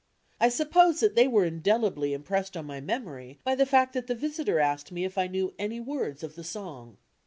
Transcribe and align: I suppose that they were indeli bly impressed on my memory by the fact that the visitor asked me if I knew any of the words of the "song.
I 0.39 0.49
suppose 0.49 0.99
that 1.01 1.13
they 1.13 1.27
were 1.27 1.45
indeli 1.47 1.93
bly 1.93 2.07
impressed 2.07 2.57
on 2.57 2.65
my 2.65 2.81
memory 2.81 3.37
by 3.43 3.53
the 3.53 3.67
fact 3.67 3.93
that 3.93 4.07
the 4.07 4.15
visitor 4.15 4.59
asked 4.59 4.91
me 4.91 5.05
if 5.05 5.15
I 5.15 5.27
knew 5.27 5.53
any 5.59 5.77
of 5.77 5.85
the 5.85 5.91
words 5.91 6.23
of 6.23 6.33
the 6.33 6.43
"song. 6.43 6.97